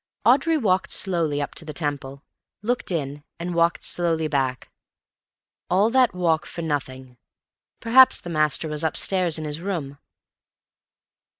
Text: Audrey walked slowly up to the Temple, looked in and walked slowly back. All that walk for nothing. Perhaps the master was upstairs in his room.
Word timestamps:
Audrey 0.25 0.57
walked 0.57 0.89
slowly 0.89 1.39
up 1.43 1.53
to 1.53 1.63
the 1.63 1.73
Temple, 1.75 2.23
looked 2.63 2.89
in 2.89 3.23
and 3.39 3.53
walked 3.53 3.83
slowly 3.83 4.27
back. 4.27 4.71
All 5.69 5.91
that 5.91 6.15
walk 6.15 6.47
for 6.47 6.63
nothing. 6.63 7.19
Perhaps 7.79 8.19
the 8.19 8.27
master 8.31 8.67
was 8.67 8.83
upstairs 8.83 9.37
in 9.37 9.45
his 9.45 9.61
room. 9.61 9.99